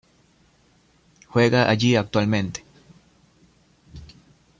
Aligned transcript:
Juega 1.31 1.61
allí 1.69 1.95
actualmente. 1.95 2.65